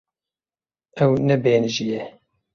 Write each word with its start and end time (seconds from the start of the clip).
Ew 1.03 1.11
nebêhnijî 1.27 1.85
ye. 1.91 2.01